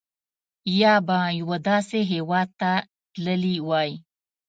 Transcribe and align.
یا 0.81 0.93
به 1.07 1.19
یوه 1.39 1.57
داسې 1.69 1.99
هېواد 2.11 2.49
ته 2.59 2.71
تللي 3.13 3.55
وای. 3.67 3.91